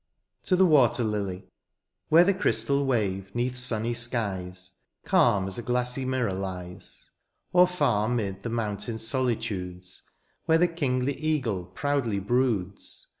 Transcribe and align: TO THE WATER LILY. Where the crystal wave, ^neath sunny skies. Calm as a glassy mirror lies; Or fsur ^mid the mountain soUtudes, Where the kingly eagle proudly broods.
TO 0.41 0.55
THE 0.55 0.65
WATER 0.65 1.03
LILY. 1.03 1.45
Where 2.09 2.23
the 2.23 2.33
crystal 2.33 2.87
wave, 2.87 3.29
^neath 3.35 3.55
sunny 3.55 3.93
skies. 3.93 4.73
Calm 5.05 5.47
as 5.47 5.59
a 5.59 5.61
glassy 5.61 6.05
mirror 6.05 6.33
lies; 6.33 7.11
Or 7.53 7.67
fsur 7.67 8.09
^mid 8.15 8.41
the 8.41 8.49
mountain 8.49 8.95
soUtudes, 8.95 10.01
Where 10.45 10.57
the 10.57 10.67
kingly 10.67 11.13
eagle 11.19 11.65
proudly 11.65 12.17
broods. 12.17 13.09